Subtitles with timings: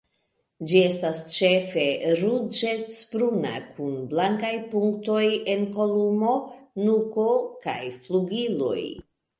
[0.69, 1.83] Ĝi estas ĉefe
[2.21, 5.23] ruĝecbruna kun blankaj punktoj
[5.55, 6.37] en kolumo,
[6.89, 7.31] nuko
[7.69, 8.81] kaj flugiloj.